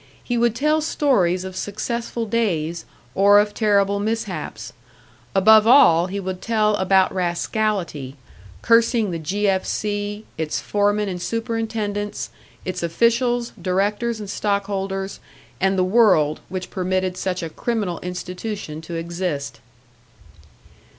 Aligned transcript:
He 0.23 0.35
would 0.35 0.55
tell 0.55 0.81
stories 0.81 1.43
of 1.43 1.55
successful 1.55 2.25
days, 2.25 2.85
or 3.13 3.37
of 3.39 3.53
terrible 3.53 3.99
mishaps. 3.99 4.73
Above 5.35 5.67
all 5.67 6.07
he 6.07 6.19
would 6.19 6.41
tell 6.41 6.75
about 6.77 7.13
rascality 7.13 8.15
cursing 8.63 9.11
the 9.11 9.19
"G. 9.19 9.47
F. 9.47 9.63
C.," 9.63 10.25
its 10.39 10.59
foremen 10.59 11.07
and 11.07 11.21
superintendents, 11.21 12.31
its 12.65 12.81
officials, 12.81 13.53
directors 13.61 14.19
and 14.19 14.27
stock 14.27 14.65
holders, 14.65 15.19
and 15.59 15.77
the 15.77 15.83
world 15.83 16.39
which 16.49 16.71
permitted 16.71 17.15
such 17.15 17.43
a 17.43 17.49
criminal 17.51 17.99
institution 17.99 18.81
to 18.81 18.95
exist. 18.95 19.59